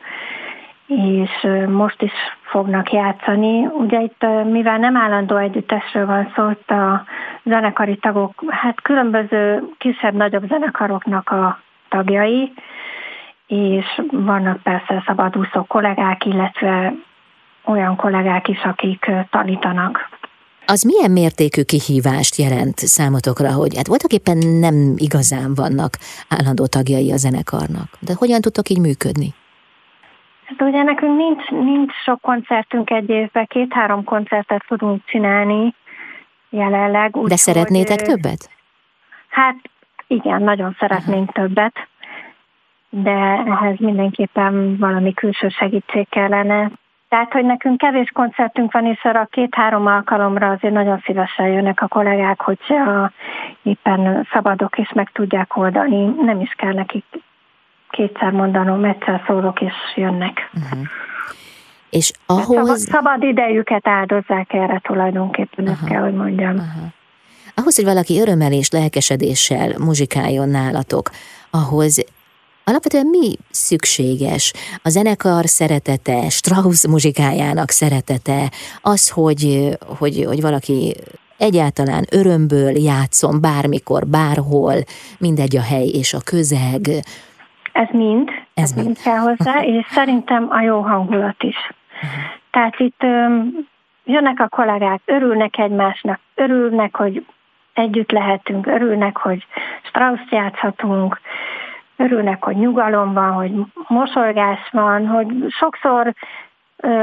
és 0.86 1.46
most 1.68 2.02
is 2.02 2.12
fognak 2.42 2.92
játszani. 2.92 3.66
Ugye 3.66 4.00
itt, 4.00 4.26
mivel 4.44 4.78
nem 4.78 4.96
állandó 4.96 5.36
együttesről 5.36 6.06
van 6.06 6.32
szó, 6.34 6.50
itt 6.50 6.70
a 6.70 7.04
zenekari 7.44 7.96
tagok, 7.96 8.42
hát 8.48 8.80
különböző 8.80 9.68
kisebb-nagyobb 9.78 10.48
zenekaroknak 10.48 11.30
a 11.30 11.58
tagjai, 11.88 12.52
és 13.46 14.00
vannak 14.10 14.62
persze 14.62 15.02
szabadúszó 15.06 15.64
kollégák, 15.64 16.24
illetve 16.24 16.92
olyan 17.64 17.96
kollégák 17.96 18.48
is, 18.48 18.62
akik 18.62 19.10
tanítanak. 19.30 20.10
Az 20.66 20.82
milyen 20.82 21.10
mértékű 21.10 21.62
kihívást 21.62 22.36
jelent 22.36 22.78
számotokra, 22.78 23.52
hogy 23.52 23.76
hát 23.76 23.86
voltak 23.86 24.12
éppen 24.12 24.38
nem 24.38 24.94
igazán 24.96 25.54
vannak 25.54 25.92
állandó 26.28 26.66
tagjai 26.66 27.12
a 27.12 27.16
zenekarnak, 27.16 27.88
de 28.00 28.12
hogyan 28.18 28.40
tudtok 28.40 28.68
így 28.68 28.80
működni? 28.80 29.34
Hát 30.44 30.68
ugye 30.68 30.82
nekünk 30.82 31.16
nincs, 31.16 31.64
nincs 31.64 31.92
sok 32.04 32.20
koncertünk 32.20 32.90
egy 32.90 33.08
évben, 33.08 33.46
két-három 33.46 34.04
koncertet 34.04 34.64
tudunk 34.68 35.04
csinálni 35.04 35.74
jelenleg. 36.50 37.16
Úgy, 37.16 37.28
De 37.28 37.36
szeretnétek 37.36 38.00
hogy, 38.00 38.08
többet? 38.08 38.50
Hát 39.28 39.56
igen, 40.06 40.42
nagyon 40.42 40.76
szeretnénk 40.78 41.30
Aha. 41.34 41.46
többet, 41.46 41.88
de 42.90 43.44
ehhez 43.46 43.78
mindenképpen 43.78 44.76
valami 44.78 45.14
külső 45.14 45.48
segítség 45.48 46.08
kellene. 46.08 46.70
Tehát, 47.12 47.32
hogy 47.32 47.44
nekünk 47.44 47.78
kevés 47.78 48.10
koncertünk 48.14 48.72
van, 48.72 48.86
és 48.86 49.04
arra 49.04 49.20
a 49.20 49.28
két-három 49.30 49.86
alkalomra 49.86 50.50
azért 50.50 50.74
nagyon 50.74 51.02
szívesen 51.04 51.46
jönnek 51.46 51.82
a 51.82 51.88
kollégák, 51.88 52.40
hogy 52.40 52.58
a 52.68 53.12
éppen 53.62 54.28
szabadok 54.32 54.78
és 54.78 54.92
meg 54.94 55.10
tudják 55.12 55.56
oldani. 55.56 56.14
Nem 56.22 56.40
is 56.40 56.54
kell 56.56 56.72
nekik 56.72 57.04
kétszer 57.90 58.30
mondanom, 58.30 58.84
egyszer 58.84 59.22
szólok 59.26 59.60
és 59.60 59.72
jönnek. 59.94 60.50
Uh-huh. 60.54 60.86
És 61.90 62.12
ahhoz... 62.26 62.46
Szabad, 62.46 62.76
szabad 62.76 63.22
idejüket 63.22 63.88
áldozzák 63.88 64.52
erre 64.52 64.78
tulajdonképpen, 64.82 65.64
uh-huh. 65.64 65.80
ezt 65.80 65.90
kell, 65.90 66.02
hogy 66.02 66.14
mondjam. 66.14 66.54
Uh-huh. 66.54 66.92
Ahhoz, 67.54 67.76
hogy 67.76 67.84
valaki 67.84 68.20
örömmel 68.20 68.52
és 68.52 68.70
lelkesedéssel 68.70 69.72
muzsikáljon 69.78 70.48
nálatok, 70.48 71.10
ahhoz 71.50 72.04
Alapvetően 72.64 73.06
mi 73.06 73.36
szükséges? 73.50 74.52
A 74.82 74.88
zenekar 74.88 75.44
szeretete, 75.44 76.28
Strauss 76.28 76.86
muzsikájának 76.86 77.70
szeretete, 77.70 78.50
az, 78.80 79.10
hogy, 79.10 79.68
hogy, 79.98 80.24
hogy 80.26 80.40
valaki 80.40 80.94
egyáltalán 81.38 82.04
örömből 82.10 82.76
játszon 82.76 83.40
bármikor, 83.40 84.06
bárhol, 84.06 84.74
mindegy 85.18 85.56
a 85.56 85.62
hely 85.62 85.88
és 85.88 86.14
a 86.14 86.20
közeg. 86.24 86.82
Ez 87.72 87.88
mind, 87.92 88.28
ez, 88.54 88.62
ez 88.62 88.72
mind. 88.72 88.86
mind 88.86 88.98
kell 89.02 89.18
hozzá, 89.18 89.62
és 89.76 89.86
szerintem 89.90 90.46
a 90.50 90.60
jó 90.60 90.80
hangulat 90.80 91.42
is. 91.42 91.56
Uh-huh. 91.94 92.20
Tehát 92.50 92.78
itt 92.78 93.02
öm, 93.02 93.68
jönnek 94.04 94.40
a 94.40 94.48
kollégák, 94.48 95.00
örülnek 95.04 95.58
egymásnak, 95.58 96.20
örülnek, 96.34 96.96
hogy 96.96 97.24
együtt 97.72 98.10
lehetünk, 98.10 98.66
örülnek, 98.66 99.16
hogy 99.16 99.46
Strauss 99.82 100.20
játszhatunk, 100.30 101.20
örülnek, 102.02 102.44
hogy 102.44 102.56
nyugalom 102.56 103.12
van, 103.12 103.32
hogy 103.32 103.52
mosolygás 103.88 104.68
van, 104.70 105.06
hogy 105.06 105.26
sokszor 105.48 106.14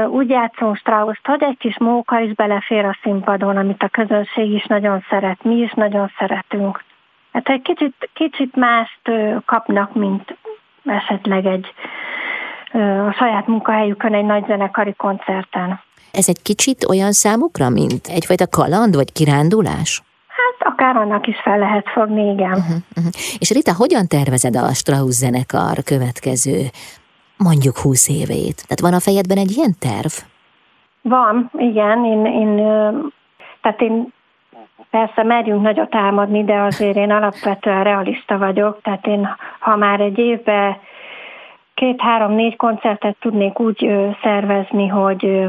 úgy 0.08 0.28
játszunk 0.28 0.76
strauss 0.76 1.18
hogy 1.22 1.42
egy 1.42 1.58
kis 1.58 1.78
móka 1.78 2.20
is 2.20 2.32
belefér 2.32 2.84
a 2.84 2.98
színpadon, 3.02 3.56
amit 3.56 3.82
a 3.82 3.88
közönség 3.88 4.50
is 4.52 4.64
nagyon 4.64 5.04
szeret, 5.08 5.44
mi 5.44 5.54
is 5.54 5.72
nagyon 5.72 6.12
szeretünk. 6.18 6.84
Hát 7.32 7.48
egy 7.48 7.62
kicsit, 7.62 8.10
kicsit 8.12 8.56
mást 8.56 9.10
kapnak, 9.44 9.94
mint 9.94 10.36
esetleg 10.84 11.46
egy 11.46 11.74
a 13.08 13.12
saját 13.12 13.46
munkahelyükön 13.46 14.14
egy 14.14 14.24
nagy 14.24 14.46
zenekari 14.46 14.94
koncerten. 14.94 15.80
Ez 16.12 16.28
egy 16.28 16.42
kicsit 16.42 16.84
olyan 16.88 17.12
számukra, 17.12 17.68
mint 17.68 18.06
egyfajta 18.06 18.46
kaland 18.48 18.94
vagy 18.94 19.12
kirándulás? 19.12 20.02
Akár 20.80 20.96
annak 20.96 21.26
is 21.26 21.40
fel 21.40 21.58
lehet 21.58 21.88
fogni, 21.88 22.30
igen. 22.32 22.50
Uh-huh, 22.50 22.76
uh-huh. 22.96 23.12
És 23.38 23.50
Rita, 23.50 23.74
hogyan 23.74 24.06
tervezed 24.08 24.56
a 24.56 24.74
Strauss 24.74 25.16
zenekar 25.16 25.76
következő 25.84 26.58
mondjuk 27.36 27.78
húsz 27.78 28.08
évét? 28.08 28.64
Tehát 28.66 28.80
van 28.80 28.94
a 28.94 29.00
fejedben 29.00 29.38
egy 29.38 29.50
ilyen 29.56 29.74
terv? 29.78 30.12
Van, 31.02 31.50
igen. 31.56 32.04
Én, 32.04 32.26
én, 32.26 32.56
tehát 33.60 33.80
én 33.80 34.12
persze 34.90 35.22
merjünk 35.22 35.62
nagyot 35.62 35.94
álmodni, 35.94 36.44
de 36.44 36.54
azért 36.54 36.96
én 36.96 37.10
alapvetően 37.10 37.84
realista 37.84 38.38
vagyok, 38.38 38.80
tehát 38.82 39.06
én 39.06 39.28
ha 39.58 39.76
már 39.76 40.00
egy 40.00 40.18
évben 40.18 40.76
két-három-négy 41.74 42.56
koncertet 42.56 43.16
tudnék 43.20 43.60
úgy 43.60 43.90
szervezni, 44.22 44.86
hogy 44.86 45.48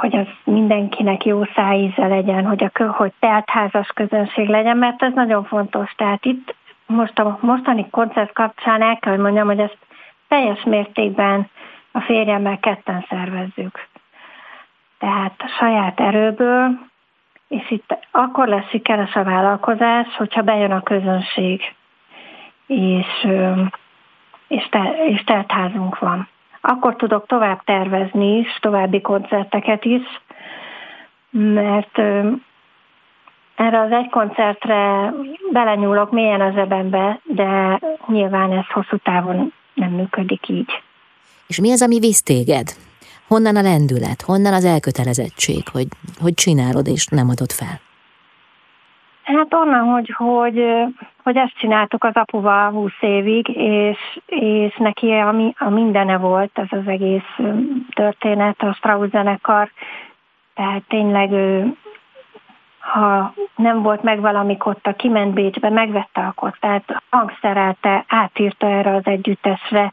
hogy 0.00 0.16
az 0.16 0.26
mindenkinek 0.44 1.24
jó 1.24 1.44
szájíze 1.44 2.06
legyen, 2.06 2.46
hogy, 2.46 2.64
a, 2.64 2.82
hogy 2.84 3.12
teltházas 3.18 3.88
közönség 3.88 4.48
legyen, 4.48 4.76
mert 4.76 5.02
ez 5.02 5.12
nagyon 5.14 5.44
fontos. 5.44 5.92
Tehát 5.96 6.24
itt 6.24 6.54
most 6.86 7.18
a 7.18 7.38
mostani 7.40 7.90
koncert 7.90 8.32
kapcsán 8.32 8.82
el 8.82 8.98
kell, 8.98 9.12
hogy 9.12 9.22
mondjam, 9.22 9.46
hogy 9.46 9.58
ezt 9.58 9.78
teljes 10.28 10.62
mértékben 10.64 11.48
a 11.92 12.00
férjemmel 12.00 12.58
ketten 12.58 13.06
szervezzük. 13.08 13.86
Tehát 14.98 15.34
a 15.38 15.48
saját 15.58 16.00
erőből, 16.00 16.78
és 17.48 17.70
itt 17.70 17.98
akkor 18.10 18.48
lesz 18.48 18.68
sikeres 18.68 19.14
a 19.14 19.24
vállalkozás, 19.24 20.06
hogyha 20.16 20.42
bejön 20.42 20.72
a 20.72 20.82
közönség, 20.82 21.74
és, 22.66 23.28
és, 24.48 24.68
te, 24.70 24.94
és 25.06 25.24
teltházunk 25.24 25.98
van. 25.98 26.28
Akkor 26.60 26.96
tudok 26.96 27.26
tovább 27.26 27.64
tervezni 27.64 28.38
is, 28.38 28.58
további 28.60 29.00
koncerteket 29.00 29.84
is, 29.84 30.02
mert 31.30 31.98
erre 33.54 33.80
az 33.80 33.90
egy 33.90 34.10
koncertre 34.10 35.12
belenyúlok 35.52 36.10
mélyen 36.10 36.40
az 36.40 36.54
zsebembe, 36.54 37.20
de 37.24 37.80
nyilván 38.06 38.52
ez 38.52 38.66
hosszú 38.72 38.96
távon 38.96 39.52
nem 39.74 39.90
működik 39.90 40.48
így. 40.48 40.82
És 41.46 41.60
mi 41.60 41.70
az, 41.70 41.82
ami 41.82 41.98
visz 41.98 42.22
téged? 42.22 42.68
Honnan 43.28 43.56
a 43.56 43.62
lendület, 43.62 44.22
honnan 44.22 44.52
az 44.52 44.64
elkötelezettség, 44.64 45.62
hogy, 45.72 45.86
hogy 46.20 46.34
csinálod 46.34 46.86
és 46.86 47.06
nem 47.06 47.28
adod 47.28 47.50
fel? 47.50 47.80
Hát 49.22 49.54
onnan, 49.54 49.84
hogy, 49.84 50.14
hogy, 50.16 50.62
hogy 51.32 51.42
ezt 51.42 51.58
csináltuk 51.58 52.04
az 52.04 52.14
apuval 52.14 52.70
20 52.70 52.92
évig, 53.00 53.48
és, 53.48 53.98
és 54.26 54.76
neki 54.76 55.10
a, 55.10 55.34
a 55.58 55.68
mindene 55.68 56.18
volt 56.18 56.58
ez 56.58 56.66
az 56.70 56.86
egész 56.86 57.38
történet, 57.94 58.62
a 58.62 58.72
Strauss 58.72 59.10
zenekar, 59.10 59.70
tehát 60.54 60.82
tényleg 60.88 61.32
ő, 61.32 61.76
ha 62.78 63.34
nem 63.56 63.82
volt 63.82 64.02
meg 64.02 64.20
valamik 64.20 64.66
ott, 64.66 64.86
a 64.86 64.92
kiment 64.92 65.34
Bécsbe, 65.34 65.68
megvette 65.68 66.20
a 66.20 66.32
kottát, 66.32 67.02
hangszerelte, 67.10 68.04
átírta 68.08 68.66
erre 68.66 68.94
az 68.94 69.06
együttesre, 69.06 69.92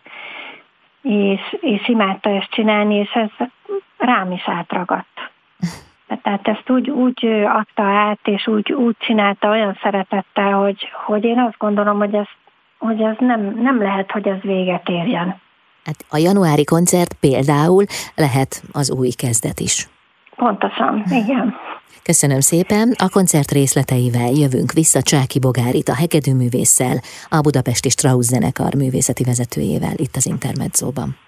és, 1.01 1.57
és 1.59 1.87
imádta 1.87 2.29
ezt 2.29 2.49
csinálni, 2.49 2.95
és 2.95 3.11
ez 3.11 3.47
rám 3.97 4.31
is 4.31 4.43
átragadt. 4.47 5.16
Tehát 6.07 6.47
ezt 6.47 6.69
úgy, 6.69 6.89
úgy 6.89 7.25
adta 7.45 7.83
át, 7.83 8.19
és 8.23 8.47
úgy, 8.47 8.73
úgy 8.73 8.95
csinálta 8.99 9.49
olyan 9.49 9.77
szeretettel, 9.81 10.53
hogy, 10.53 10.89
hogy 11.05 11.23
én 11.23 11.39
azt 11.39 11.57
gondolom, 11.57 11.97
hogy 11.97 12.13
ez, 12.13 12.27
hogy 12.77 13.01
ez 13.01 13.15
nem, 13.19 13.59
nem 13.61 13.81
lehet, 13.81 14.11
hogy 14.11 14.27
ez 14.27 14.41
véget 14.41 14.89
érjen. 14.89 15.41
Hát 15.85 16.05
a 16.09 16.17
januári 16.17 16.63
koncert 16.63 17.13
például 17.13 17.85
lehet 18.15 18.63
az 18.71 18.91
új 18.91 19.09
kezdet 19.09 19.59
is. 19.59 19.87
Pontosan, 20.35 21.03
igen. 21.09 21.55
Köszönöm 22.03 22.39
szépen, 22.39 22.93
a 22.97 23.09
koncert 23.09 23.51
részleteivel 23.51 24.31
jövünk 24.31 24.71
vissza 24.71 25.01
Csáki 25.01 25.39
Bogárit, 25.39 25.89
a 25.89 25.95
hegedűművésszel, 25.95 27.01
a 27.29 27.41
Budapesti 27.41 27.89
Strauss 27.89 28.25
zenekar 28.25 28.73
művészeti 28.73 29.23
vezetőjével 29.23 29.93
itt 29.95 30.15
az 30.15 30.25
Intermedzóban. 30.25 31.26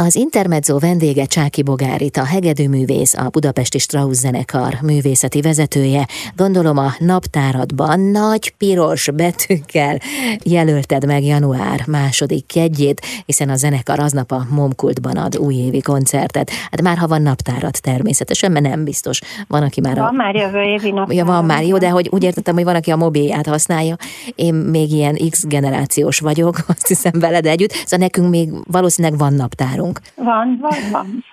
Az 0.00 0.14
Intermezzo 0.14 0.78
vendége 0.78 1.24
Csáki 1.24 1.62
Bogárit, 1.62 2.16
a 2.16 2.24
hegedűművész, 2.24 3.14
a 3.14 3.28
Budapesti 3.28 3.78
Strauss 3.78 4.16
zenekar 4.16 4.78
művészeti 4.82 5.40
vezetője. 5.40 6.06
Gondolom 6.36 6.78
a 6.78 6.94
naptáradban 6.98 8.00
nagy 8.00 8.54
piros 8.58 9.10
betűkkel 9.10 9.98
jelölted 10.44 11.06
meg 11.06 11.24
január 11.24 11.84
második 11.86 12.46
kedjét, 12.46 13.00
hiszen 13.26 13.48
a 13.48 13.56
zenekar 13.56 13.98
aznap 13.98 14.30
a 14.30 14.46
Momkultban 14.50 15.16
ad 15.16 15.36
újévi 15.36 15.80
koncertet. 15.80 16.50
Hát 16.50 16.82
már 16.82 16.96
ha 16.96 17.06
van 17.06 17.22
naptárat 17.22 17.82
természetesen, 17.82 18.52
mert 18.52 18.68
nem 18.68 18.84
biztos. 18.84 19.20
Van, 19.46 19.62
aki 19.62 19.80
már... 19.80 19.96
Van 19.96 20.04
a... 20.04 20.12
már 20.12 20.34
jövő 20.34 20.62
évi 20.62 20.90
naptárat. 20.90 21.14
Ja, 21.14 21.24
van 21.24 21.44
már, 21.44 21.64
jó, 21.64 21.78
de 21.78 21.88
hogy 21.88 22.08
úgy 22.10 22.22
értettem, 22.22 22.54
hogy 22.54 22.64
van, 22.64 22.74
aki 22.74 22.90
a 22.90 22.96
mobilját 22.96 23.46
használja. 23.46 23.96
Én 24.34 24.54
még 24.54 24.92
ilyen 24.92 25.18
X 25.30 25.46
generációs 25.46 26.18
vagyok, 26.18 26.58
azt 26.76 26.86
hiszem 26.86 27.12
veled 27.14 27.46
együtt, 27.46 27.72
szóval 27.72 28.06
nekünk 28.06 28.30
még 28.30 28.50
valószínűleg 28.70 29.18
van 29.18 29.32
naptárunk 29.32 29.86
nálunk. 29.88 30.00
Van, 30.16 30.58
van, 30.60 30.78
van. 30.92 31.24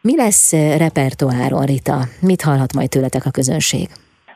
Mi 0.00 0.16
lesz 0.16 0.52
eh, 0.52 0.78
repertoáron, 0.78 1.64
Rita? 1.64 1.98
Mit 2.20 2.42
hallhat 2.42 2.74
majd 2.74 2.88
tőletek 2.88 3.24
a 3.24 3.30
közönség? 3.30 3.88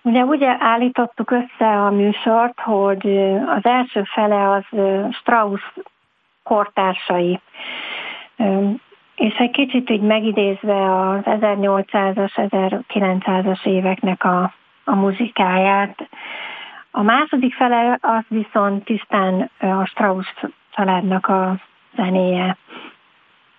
Ugye 0.02 0.24
úgy 0.24 0.44
állítottuk 0.58 1.30
össze 1.30 1.66
a 1.66 1.90
műsort, 1.90 2.60
hogy 2.60 3.06
eh, 3.06 3.56
az 3.56 3.64
első 3.64 4.02
fele 4.14 4.50
az 4.50 4.78
eh, 4.78 5.08
Strauss 5.12 5.62
kortársai, 6.42 7.40
és 9.14 9.34
egy 9.38 9.50
kicsit 9.50 9.90
így 9.90 10.00
megidézve 10.00 11.08
az 11.08 11.20
1800-as, 11.24 12.84
1900-as 12.88 13.66
éveknek 13.66 14.24
a, 14.24 14.52
a 14.84 14.94
muzikáját. 14.94 16.08
A 16.90 17.02
második 17.02 17.54
fele 17.54 17.98
az 18.00 18.24
viszont 18.28 18.84
tisztán 18.84 19.50
a 19.58 19.84
Strauss 19.84 20.26
családnak 20.70 21.26
a 21.26 21.56
zenéje. 21.96 22.56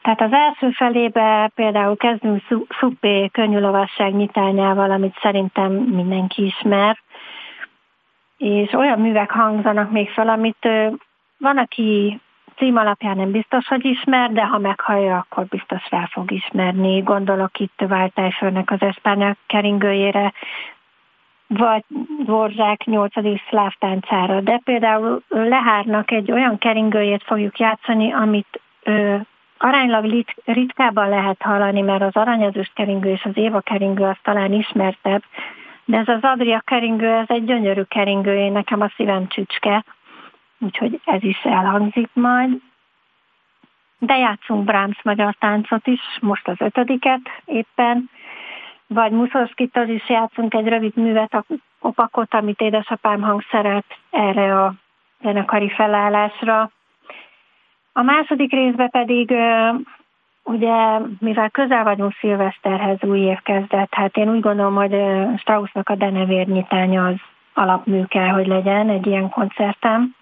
Tehát 0.09 0.33
az 0.33 0.39
első 0.39 0.71
felébe 0.71 1.51
például 1.55 1.97
kezdünk 1.97 2.41
Szupé 2.79 3.27
könnyűlovasság 3.27 4.15
nyitányával, 4.15 4.91
amit 4.91 5.17
szerintem 5.21 5.71
mindenki 5.71 6.45
ismer, 6.45 6.99
és 8.37 8.73
olyan 8.73 8.99
művek 8.99 9.31
hangzanak 9.31 9.91
még 9.91 10.09
fel, 10.09 10.29
amit 10.29 10.69
van, 11.37 11.57
aki 11.57 12.19
cím 12.55 12.77
alapján 12.77 13.17
nem 13.17 13.31
biztos, 13.31 13.67
hogy 13.67 13.85
ismer, 13.85 14.31
de 14.31 14.45
ha 14.45 14.57
meghallja, 14.57 15.17
akkor 15.17 15.45
biztos 15.45 15.83
fel 15.83 16.07
fog 16.11 16.31
ismerni. 16.31 16.99
Gondolok 16.99 17.59
itt 17.59 17.83
Váltájfőnek 17.87 18.71
az 18.71 18.81
Espánya 18.81 19.35
keringőjére, 19.47 20.33
vagy 21.47 21.83
Dvorzsák 22.23 22.83
8. 22.83 23.13
szláv 23.49 23.73
táncára. 23.79 24.41
De 24.41 24.61
például 24.63 25.21
Lehárnak 25.27 26.11
egy 26.11 26.31
olyan 26.31 26.57
keringőjét 26.57 27.23
fogjuk 27.23 27.59
játszani, 27.59 28.13
amit 28.13 28.61
aránylag 29.61 30.25
ritkában 30.45 31.09
lehet 31.09 31.41
hallani, 31.41 31.81
mert 31.81 32.01
az 32.01 32.15
aranyezős 32.15 32.71
keringő 32.75 33.09
és 33.09 33.23
az 33.23 33.37
éva 33.37 33.59
keringő 33.59 34.03
az 34.03 34.17
talán 34.21 34.53
ismertebb, 34.53 35.23
de 35.85 35.97
ez 35.97 36.07
az 36.07 36.21
Adria 36.21 36.59
keringő, 36.65 37.07
ez 37.07 37.29
egy 37.29 37.45
gyönyörű 37.45 37.81
keringő, 37.81 38.35
én 38.35 38.51
nekem 38.51 38.81
a 38.81 38.91
szívem 38.95 39.27
csücske, 39.27 39.83
úgyhogy 40.59 40.99
ez 41.05 41.23
is 41.23 41.43
elhangzik 41.43 42.09
majd. 42.13 42.61
De 43.97 44.17
játszunk 44.17 44.63
Brahms 44.63 45.03
magyar 45.03 45.35
táncot 45.39 45.87
is, 45.87 46.01
most 46.21 46.47
az 46.47 46.55
ötödiket 46.59 47.21
éppen, 47.45 48.09
vagy 48.87 49.11
Muszorszkitől 49.11 49.89
is 49.89 50.09
játszunk 50.09 50.53
egy 50.53 50.67
rövid 50.67 50.95
művet, 50.95 51.33
a 51.33 51.43
opakot, 51.79 52.33
amit 52.33 52.61
édesapám 52.61 53.21
hangszeret 53.21 53.85
erre 54.09 54.63
a 54.63 54.73
zenekari 55.21 55.69
felállásra. 55.69 56.71
A 57.93 58.01
második 58.01 58.51
részben 58.51 58.89
pedig 58.89 59.33
ugye, 60.43 60.99
mivel 61.19 61.49
közel 61.49 61.83
vagyunk 61.83 62.13
szilveszterhez, 62.19 63.03
új 63.03 63.19
év 63.19 63.41
kezdett, 63.41 63.93
hát 63.93 64.17
én 64.17 64.29
úgy 64.29 64.39
gondolom, 64.39 64.75
hogy 64.75 64.95
Straussnak 65.37 65.89
a 65.89 65.95
denevér 65.95 66.47
nyitánya 66.47 67.05
az 67.05 67.15
alapmű 67.53 68.03
kell, 68.03 68.27
hogy 68.27 68.47
legyen 68.47 68.89
egy 68.89 69.07
ilyen 69.07 69.29
koncertem. 69.29 70.15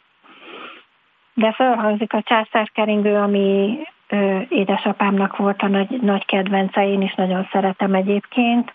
De 1.33 1.51
felhangzik 1.51 2.13
a 2.13 2.21
császárkeringő, 2.21 3.15
ami 3.15 3.79
ö, 4.07 4.39
édesapámnak 4.49 5.37
volt 5.37 5.61
a 5.61 5.67
nagy, 5.67 6.01
nagy 6.01 6.25
kedvence, 6.25 6.87
én 6.87 7.01
is 7.01 7.13
nagyon 7.13 7.47
szeretem 7.51 7.93
egyébként. 7.93 8.73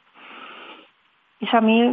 És 1.38 1.50
ami 1.50 1.90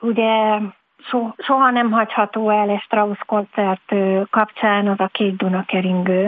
ugye 0.00 0.58
so, 1.02 1.28
soha 1.38 1.70
nem 1.70 1.90
hagyható 1.90 2.50
el 2.50 2.68
egy 2.68 2.80
Strauss 2.80 3.18
koncert 3.26 3.94
kapcsán 4.30 4.88
az 4.88 5.00
a 5.00 5.06
két 5.06 5.36
Duna 5.36 5.64
keringő. 5.64 6.24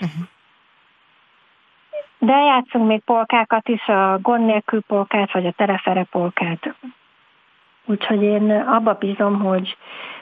Uh-huh. 0.00 0.26
De 2.18 2.36
játszunk 2.36 2.86
még 2.86 3.00
polkákat 3.00 3.68
is, 3.68 3.86
a 3.88 4.18
gond 4.22 4.44
nélkül 4.44 4.82
polkát, 4.82 5.32
vagy 5.32 5.46
a 5.46 5.52
terefere 5.52 6.04
polkát. 6.04 6.74
Úgyhogy 7.84 8.22
én 8.22 8.50
abba 8.50 8.94
bízom, 8.94 9.40
hogy, 9.40 9.76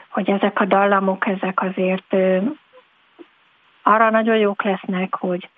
hogy 0.09 0.31
ezek 0.31 0.61
a 0.61 0.65
dallamok, 0.65 1.27
ezek 1.27 1.63
azért 1.63 2.17
arra 3.83 4.11
nagyon 4.11 4.37
jók 4.37 4.63
lesznek, 4.63 5.15
hogy, 5.15 5.49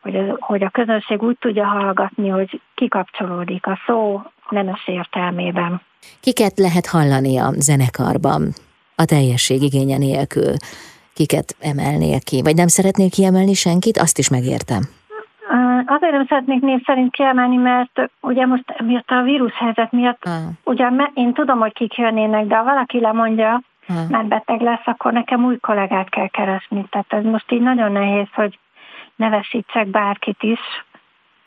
hogy, 0.00 0.32
hogy 0.38 0.62
a 0.62 0.70
közönség 0.70 1.22
úgy 1.22 1.38
tudja 1.38 1.66
hallgatni, 1.66 2.28
hogy 2.28 2.60
kikapcsolódik 2.74 3.66
a 3.66 3.78
szó 3.86 4.22
nemes 4.50 4.86
értelmében. 4.86 5.80
Kiket 6.20 6.58
lehet 6.58 6.86
hallani 6.86 7.38
a 7.38 7.50
zenekarban 7.52 8.52
a 8.96 9.04
teljesség 9.04 9.62
igénye 9.62 9.98
nélkül? 9.98 10.52
Kiket 11.14 11.56
emelnél 11.60 12.20
ki? 12.20 12.42
Vagy 12.42 12.56
nem 12.56 12.66
szeretnél 12.66 13.10
kiemelni 13.10 13.54
senkit? 13.54 13.98
Azt 13.98 14.18
is 14.18 14.28
megértem. 14.28 14.82
Azért 15.86 16.12
nem 16.12 16.26
szeretnék 16.26 16.60
név 16.60 16.82
szerint 16.84 17.12
kiemelni, 17.12 17.56
mert 17.56 18.10
ugye 18.20 18.46
most 18.46 18.64
miatt 18.82 19.08
a 19.08 19.22
vírushelyzet 19.22 19.92
miatt, 19.92 20.24
ah. 20.24 20.32
ugye 20.64 20.88
én 21.14 21.32
tudom, 21.32 21.58
hogy 21.58 21.72
kik 21.72 21.94
jönnének, 21.94 22.46
de 22.46 22.56
ha 22.56 22.64
valaki 22.64 23.00
lemondja, 23.00 23.62
ah. 23.88 24.08
mert 24.08 24.28
beteg 24.28 24.60
lesz, 24.60 24.86
akkor 24.86 25.12
nekem 25.12 25.44
új 25.44 25.58
kollégát 25.58 26.08
kell 26.08 26.28
keresni. 26.28 26.86
Tehát 26.90 27.12
ez 27.12 27.24
most 27.24 27.52
így 27.52 27.60
nagyon 27.60 27.92
nehéz, 27.92 28.26
hogy 28.34 28.58
nevesítsek 29.16 29.86
bárkit 29.86 30.42
is. 30.42 30.60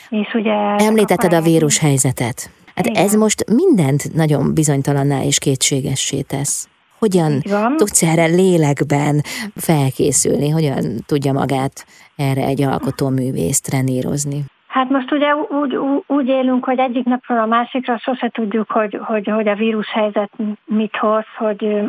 És 0.09 0.33
ugye 0.33 0.53
Említetted 0.75 1.33
a 1.33 1.41
vírus 1.41 1.79
helyzetet. 1.79 2.49
Hát 2.77 2.85
Igen. 2.85 3.03
ez 3.03 3.13
most 3.15 3.43
mindent 3.49 4.13
nagyon 4.13 4.53
bizonytalanná 4.53 5.21
és 5.21 5.39
kétségessé 5.39 6.21
tesz. 6.21 6.69
Hogyan 6.99 7.41
tudsz 7.75 8.03
erre 8.03 8.25
lélekben 8.25 9.21
felkészülni? 9.55 10.49
Hogyan 10.49 10.83
tudja 11.05 11.33
magát 11.33 11.85
erre 12.15 12.41
egy 12.41 12.61
alkotóművész 12.61 13.61
trenírozni? 13.61 14.43
Hát 14.67 14.89
most 14.89 15.11
ugye 15.11 15.35
úgy, 15.35 15.77
úgy 16.07 16.27
élünk, 16.27 16.65
hogy 16.65 16.79
egyik 16.79 17.05
napról 17.05 17.39
a 17.39 17.45
másikra 17.45 17.97
sose 17.97 18.29
tudjuk, 18.29 18.71
hogy, 18.71 18.99
hogy, 19.03 19.27
hogy 19.27 19.47
a 19.47 19.55
vírushelyzet 19.55 20.31
mit 20.65 20.95
hoz, 20.95 21.25
hogy, 21.37 21.79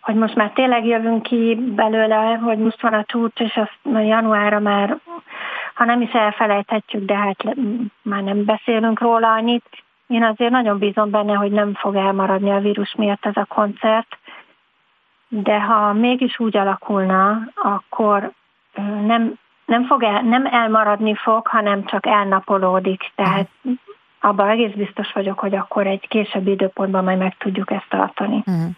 hogy 0.00 0.14
most 0.14 0.34
már 0.34 0.50
tényleg 0.54 0.86
jövünk 0.86 1.22
ki 1.22 1.72
belőle, 1.76 2.40
hogy 2.42 2.58
most 2.58 2.82
van 2.82 2.92
a 2.92 3.04
csúcs, 3.04 3.40
és 3.40 3.56
azt 3.56 4.06
januárra 4.06 4.60
már, 4.60 4.98
ha 5.80 5.86
nem 5.86 6.00
is 6.00 6.12
elfelejthetjük, 6.12 7.04
de 7.04 7.16
hát 7.16 7.44
már 8.02 8.22
nem 8.22 8.44
beszélünk 8.44 9.00
róla 9.00 9.32
annyit. 9.32 9.64
Én 10.06 10.22
azért 10.22 10.50
nagyon 10.50 10.78
bízom 10.78 11.10
benne, 11.10 11.34
hogy 11.34 11.50
nem 11.50 11.74
fog 11.74 11.94
elmaradni 11.94 12.50
a 12.50 12.58
vírus 12.58 12.94
miatt 12.94 13.26
ez 13.26 13.36
a 13.36 13.44
koncert, 13.44 14.18
de 15.28 15.60
ha 15.60 15.92
mégis 15.92 16.38
úgy 16.38 16.56
alakulna, 16.56 17.38
akkor 17.54 18.32
nem, 19.06 19.34
nem, 19.64 19.86
fog 19.86 20.02
el, 20.02 20.22
nem 20.22 20.46
elmaradni 20.46 21.14
fog, 21.14 21.46
hanem 21.46 21.84
csak 21.84 22.06
elnapolódik. 22.06 23.12
Tehát 23.14 23.48
abban 24.20 24.48
egész 24.48 24.74
biztos 24.74 25.12
vagyok, 25.12 25.38
hogy 25.38 25.54
akkor 25.54 25.86
egy 25.86 26.08
későbbi 26.08 26.50
időpontban 26.50 27.04
majd 27.04 27.18
meg 27.18 27.36
tudjuk 27.36 27.70
ezt 27.70 27.88
tartani. 27.88 28.36
Uh-huh. 28.46 28.70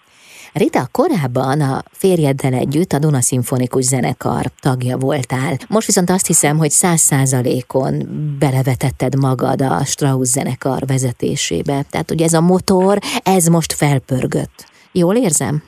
Rita, 0.54 0.82
korábban 0.92 1.60
a 1.60 1.76
férjeddel 2.02 2.52
együtt 2.52 2.92
a 2.92 2.98
Duna 2.98 3.20
Szimfonikus 3.20 3.84
Zenekar 3.84 4.44
tagja 4.60 4.96
voltál. 4.96 5.52
Most 5.68 5.86
viszont 5.86 6.10
azt 6.10 6.26
hiszem, 6.26 6.56
hogy 6.56 6.70
száz 6.70 7.00
százalékon 7.00 7.92
belevetetted 8.38 9.12
magad 9.26 9.60
a 9.60 9.84
Strauss 9.92 10.28
zenekar 10.36 10.80
vezetésébe. 10.86 11.76
Tehát 11.90 12.10
ugye 12.10 12.24
ez 12.24 12.32
a 12.32 12.48
motor, 12.52 12.96
ez 13.34 13.44
most 13.46 13.72
felpörgött. 13.72 14.58
Jól 14.92 15.16
érzem? 15.16 15.62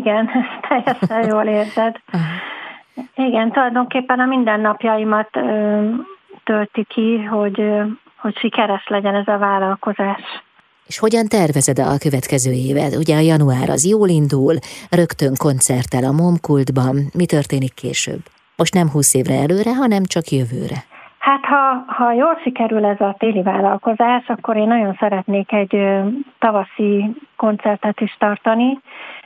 Igen, 0.00 0.28
teljesen 0.68 1.22
jól 1.32 1.46
érzed. 1.58 1.94
Igen, 3.14 3.52
tulajdonképpen 3.52 4.20
a 4.20 4.26
mindennapjaimat 4.26 5.36
ö, 5.36 5.42
tölti 6.44 6.84
ki, 6.84 7.22
hogy, 7.22 7.62
hogy 8.16 8.36
sikeres 8.36 8.86
legyen 8.88 9.14
ez 9.14 9.28
a 9.28 9.38
vállalkozás. 9.38 10.22
És 10.86 10.98
hogyan 10.98 11.26
tervezed 11.28 11.78
a 11.78 11.98
következő 11.98 12.52
évet? 12.52 12.96
Ugye 12.96 13.16
a 13.16 13.26
január 13.32 13.68
az 13.68 13.86
jól 13.86 14.08
indul, 14.08 14.54
rögtön 14.90 15.34
koncerttel 15.36 16.04
a 16.04 16.12
Momkultban. 16.22 16.96
Mi 17.14 17.26
történik 17.26 17.74
később? 17.74 18.22
Most 18.56 18.74
nem 18.74 18.90
húsz 18.90 19.14
évre 19.14 19.34
előre, 19.34 19.74
hanem 19.74 20.02
csak 20.04 20.26
jövőre. 20.28 20.78
Hát 21.18 21.44
ha, 21.44 21.84
ha 21.86 22.12
jól 22.12 22.38
sikerül 22.42 22.84
ez 22.84 23.00
a 23.00 23.14
téli 23.18 23.42
vállalkozás, 23.42 24.26
akkor 24.26 24.56
én 24.56 24.66
nagyon 24.66 24.96
szeretnék 25.00 25.52
egy 25.52 25.74
ö, 25.74 26.06
tavaszi 26.38 27.16
koncertet 27.36 28.00
is 28.00 28.16
tartani. 28.18 28.78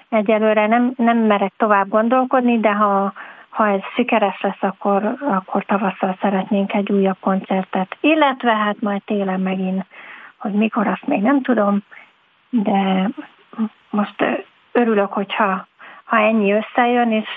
Egyelőre 0.09 0.67
nem, 0.67 0.93
nem 0.97 1.19
merek 1.19 1.53
tovább 1.57 1.89
gondolkodni, 1.89 2.61
de 2.61 2.73
ha, 2.73 3.13
ha 3.49 3.69
ez 3.69 3.81
sikeres 3.95 4.41
lesz, 4.41 4.63
akkor, 4.63 5.17
akkor 5.21 5.65
tavasszal 5.65 6.19
szeretnénk 6.21 6.73
egy 6.73 6.93
újabb 6.93 7.17
koncertet. 7.21 7.97
Illetve 8.01 8.53
hát 8.53 8.77
majd 8.81 9.03
télen 9.05 9.41
megint 9.41 9.85
hogy 10.45 10.53
mikor, 10.53 10.87
azt 10.87 11.07
még 11.07 11.23
nem 11.23 11.43
tudom, 11.43 11.83
de 12.51 13.11
most 13.91 14.15
örülök, 14.73 15.13
hogyha 15.13 15.67
ha 16.05 16.17
ennyi 16.17 16.53
összejön, 16.53 17.13
és 17.13 17.29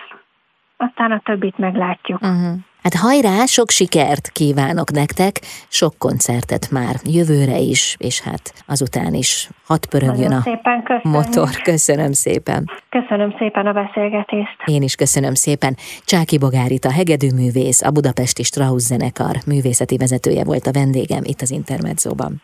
aztán 0.78 1.12
a 1.12 1.20
többit 1.20 1.58
meglátjuk. 1.58 2.22
Uh-huh. 2.22 2.58
Hát 2.84 2.96
hajrá, 2.96 3.46
sok 3.46 3.70
sikert 3.70 4.30
kívánok 4.30 4.92
nektek, 4.92 5.40
sok 5.68 5.94
koncertet 5.98 6.72
már 6.72 6.96
jövőre 7.04 7.58
is, 7.58 7.96
és 8.00 8.22
hát 8.22 8.64
azután 8.66 9.14
is 9.14 9.50
hat 9.66 9.86
pörögjön 9.86 10.32
a 10.32 10.42
szépen 10.42 11.02
motor. 11.04 11.50
Köszönöm 11.64 12.12
szépen. 12.12 12.72
Köszönöm 12.90 13.36
szépen 13.38 13.66
a 13.68 13.74
beszélgetést. 13.74 14.58
Én 14.66 14.82
is 14.82 14.96
köszönöm 14.96 15.34
szépen. 15.34 15.76
Csáki 16.06 16.38
Bogárit, 16.38 16.86
a 16.86 16.92
hegedűművész, 16.92 17.82
a 17.82 17.92
Budapesti 17.92 18.44
Strauss 18.44 18.84
zenekar 18.84 19.36
művészeti 19.46 19.98
vezetője 19.98 20.44
volt 20.44 20.68
a 20.68 20.72
vendégem 20.72 21.24
itt 21.24 21.42
az 21.42 21.52
Intermedzóban. 21.52 22.42